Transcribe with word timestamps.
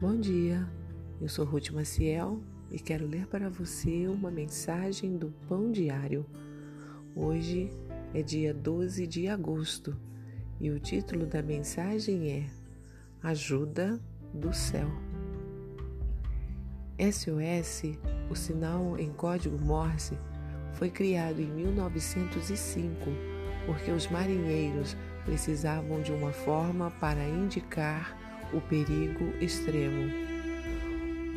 Bom 0.00 0.20
dia, 0.20 0.64
eu 1.20 1.28
sou 1.28 1.44
Ruth 1.44 1.70
Maciel 1.70 2.40
e 2.70 2.78
quero 2.78 3.04
ler 3.04 3.26
para 3.26 3.50
você 3.50 4.06
uma 4.06 4.30
mensagem 4.30 5.16
do 5.16 5.34
Pão 5.48 5.72
Diário. 5.72 6.24
Hoje 7.16 7.68
é 8.14 8.22
dia 8.22 8.54
12 8.54 9.08
de 9.08 9.26
agosto 9.26 9.96
e 10.60 10.70
o 10.70 10.78
título 10.78 11.26
da 11.26 11.42
mensagem 11.42 12.30
é 12.30 12.46
Ajuda 13.20 14.00
do 14.32 14.54
Céu. 14.54 14.88
SOS, 17.00 17.98
o 18.30 18.36
sinal 18.36 18.96
em 19.00 19.12
código 19.12 19.58
Morse, 19.58 20.16
foi 20.74 20.90
criado 20.90 21.40
em 21.40 21.50
1905 21.50 23.10
porque 23.66 23.90
os 23.90 24.06
marinheiros 24.06 24.96
precisavam 25.24 26.00
de 26.02 26.12
uma 26.12 26.30
forma 26.30 26.88
para 27.00 27.28
indicar 27.28 28.27
o 28.52 28.60
perigo 28.60 29.32
extremo. 29.40 30.10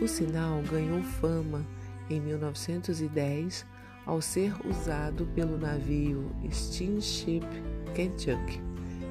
O 0.02 0.08
sinal 0.08 0.62
ganhou 0.70 1.02
fama 1.02 1.66
em 2.10 2.20
1910 2.20 3.66
ao 4.06 4.22
ser 4.22 4.54
usado 4.68 5.26
pelo 5.36 5.58
navio 5.58 6.32
Steamship 6.52 7.46
Kentucky, 7.94 8.62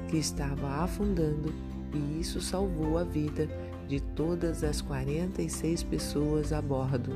que 0.09 0.17
estava 0.17 0.83
afundando, 0.83 1.53
e 1.93 2.19
isso 2.19 2.41
salvou 2.41 2.97
a 2.97 3.03
vida 3.03 3.47
de 3.87 3.99
todas 3.99 4.63
as 4.63 4.81
46 4.81 5.83
pessoas 5.83 6.53
a 6.53 6.61
bordo. 6.61 7.11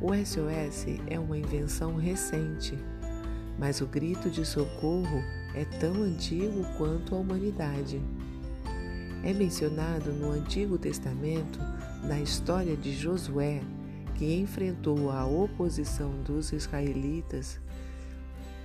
O 0.00 0.14
SOS 0.14 0.86
é 1.06 1.18
uma 1.18 1.36
invenção 1.36 1.94
recente, 1.96 2.78
mas 3.58 3.80
o 3.80 3.86
grito 3.86 4.30
de 4.30 4.46
socorro 4.46 5.22
é 5.54 5.64
tão 5.78 6.02
antigo 6.02 6.64
quanto 6.78 7.14
a 7.14 7.18
humanidade. 7.18 8.00
É 9.22 9.34
mencionado 9.34 10.12
no 10.12 10.30
Antigo 10.30 10.78
Testamento, 10.78 11.58
na 12.02 12.18
história 12.18 12.74
de 12.74 12.94
Josué, 12.94 13.60
que 14.14 14.34
enfrentou 14.34 15.10
a 15.10 15.26
oposição 15.26 16.10
dos 16.22 16.52
israelitas 16.52 17.60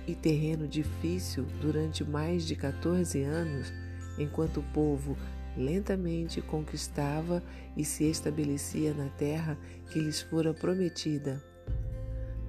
e 0.06 0.14
terreno 0.14 0.66
difícil 0.66 1.44
durante 1.60 2.02
mais 2.02 2.46
de 2.46 2.56
14 2.56 3.22
anos, 3.22 3.70
enquanto 4.18 4.60
o 4.60 4.72
povo 4.72 5.14
lentamente 5.58 6.40
conquistava 6.40 7.42
e 7.76 7.84
se 7.84 8.04
estabelecia 8.04 8.94
na 8.94 9.10
terra 9.10 9.58
que 9.90 9.98
lhes 9.98 10.22
fora 10.22 10.54
prometida. 10.54 11.42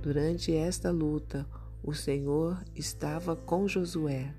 Durante 0.02 0.56
esta 0.56 0.92
luta, 0.92 1.46
o 1.84 1.94
Senhor 1.94 2.64
estava 2.74 3.36
com 3.36 3.68
Josué. 3.68 4.34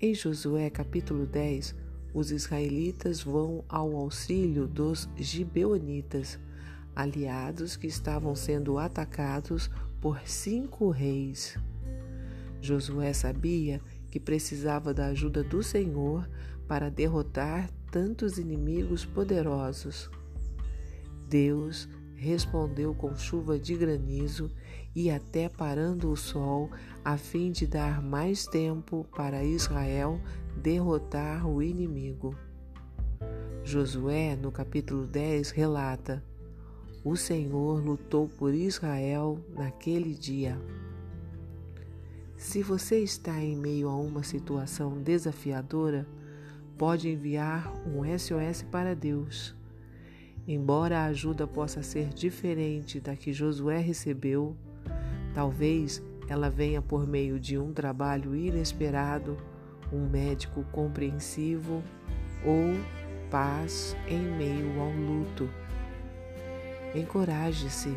Em 0.00 0.14
Josué 0.14 0.70
capítulo 0.70 1.26
10, 1.26 1.74
os 2.12 2.30
israelitas 2.30 3.22
vão 3.22 3.64
ao 3.68 3.96
auxílio 3.96 4.66
dos 4.66 5.08
gibeonitas, 5.16 6.38
aliados 6.94 7.76
que 7.76 7.86
estavam 7.86 8.34
sendo 8.34 8.78
atacados 8.78 9.70
por 10.00 10.20
cinco 10.26 10.90
reis. 10.90 11.58
Josué 12.60 13.12
sabia 13.12 13.80
que 14.10 14.18
precisava 14.18 14.92
da 14.92 15.06
ajuda 15.06 15.42
do 15.42 15.62
Senhor 15.62 16.28
para 16.66 16.90
derrotar 16.90 17.70
tantos 17.90 18.38
inimigos 18.38 19.04
poderosos. 19.04 20.10
Deus 21.28 21.88
respondeu 22.16 22.94
com 22.94 23.16
chuva 23.16 23.58
de 23.58 23.74
granizo 23.76 24.50
e 24.94 25.10
até 25.10 25.48
parando 25.48 26.10
o 26.10 26.16
sol, 26.16 26.70
a 27.04 27.16
fim 27.16 27.50
de 27.50 27.66
dar 27.66 28.02
mais 28.02 28.46
tempo 28.46 29.06
para 29.16 29.44
Israel 29.44 30.20
derrotar 30.60 31.48
o 31.48 31.62
inimigo. 31.62 32.36
Josué, 33.64 34.36
no 34.36 34.52
capítulo 34.52 35.06
10, 35.06 35.50
relata: 35.50 36.22
O 37.02 37.16
Senhor 37.16 37.82
lutou 37.82 38.28
por 38.28 38.54
Israel 38.54 39.38
naquele 39.54 40.14
dia. 40.14 40.60
Se 42.36 42.62
você 42.62 42.98
está 43.00 43.38
em 43.42 43.56
meio 43.56 43.88
a 43.88 43.96
uma 43.96 44.22
situação 44.22 45.00
desafiadora, 45.00 46.06
pode 46.76 47.08
enviar 47.08 47.72
um 47.86 48.02
SOS 48.18 48.62
para 48.70 48.94
Deus. 48.94 49.54
Embora 50.46 51.00
a 51.00 51.04
ajuda 51.06 51.46
possa 51.46 51.82
ser 51.82 52.08
diferente 52.08 52.98
da 53.00 53.14
que 53.14 53.32
Josué 53.32 53.78
recebeu, 53.78 54.56
talvez 55.34 56.02
ela 56.28 56.48
venha 56.48 56.80
por 56.80 57.06
meio 57.06 57.38
de 57.38 57.58
um 57.58 57.72
trabalho 57.72 58.34
inesperado, 58.34 59.36
um 59.92 60.08
médico 60.08 60.64
compreensivo 60.72 61.82
ou 62.44 62.74
paz 63.30 63.96
em 64.08 64.20
meio 64.20 64.80
ao 64.80 64.90
luto. 64.90 65.48
Encoraje-se, 66.94 67.96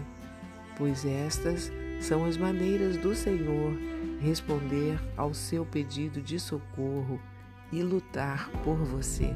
pois 0.78 1.06
estas 1.06 1.72
são 2.00 2.26
as 2.26 2.38
maneiras 2.38 2.98
do 2.98 3.16
Senhor 3.16 3.74
responder 4.20 5.00
ao 5.18 5.34
seu 5.34 5.66
pedido 5.66 6.22
de 6.22 6.40
socorro 6.40 7.20
e 7.72 7.82
lutar 7.82 8.50
por 8.64 8.78
você. 8.78 9.34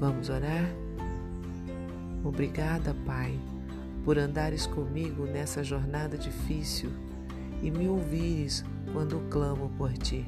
Vamos 0.00 0.28
orar? 0.28 0.66
Obrigada, 2.24 2.94
Pai, 3.06 3.38
por 4.04 4.18
andares 4.18 4.66
comigo 4.66 5.24
nessa 5.24 5.62
jornada 5.62 6.18
difícil 6.18 6.90
e 7.62 7.70
me 7.70 7.88
ouvires 7.88 8.64
quando 8.92 9.20
clamo 9.30 9.70
por 9.76 9.92
ti. 9.92 10.26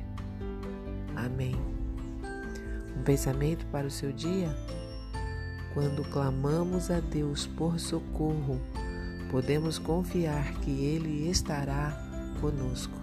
Amém. 1.24 1.56
Um 2.96 3.02
pensamento 3.02 3.66
para 3.66 3.86
o 3.86 3.90
seu 3.90 4.12
dia? 4.12 4.48
Quando 5.74 6.04
clamamos 6.10 6.92
a 6.92 7.00
Deus 7.00 7.44
por 7.44 7.80
socorro, 7.80 8.60
podemos 9.28 9.80
confiar 9.80 10.52
que 10.60 10.70
Ele 10.70 11.28
estará 11.28 11.92
conosco. 12.40 12.96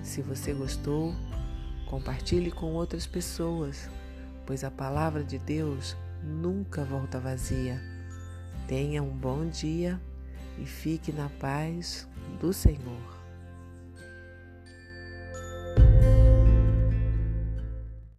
Se 0.00 0.22
você 0.22 0.52
gostou, 0.52 1.12
compartilhe 1.86 2.52
com 2.52 2.72
outras 2.74 3.04
pessoas, 3.04 3.90
pois 4.46 4.62
a 4.62 4.70
palavra 4.70 5.24
de 5.24 5.38
Deus 5.38 5.96
nunca 6.22 6.84
volta 6.84 7.18
vazia. 7.18 7.82
Tenha 8.68 9.02
um 9.02 9.10
bom 9.10 9.48
dia 9.48 10.00
e 10.58 10.64
fique 10.64 11.10
na 11.10 11.28
paz 11.28 12.08
do 12.40 12.52
Senhor. 12.52 13.13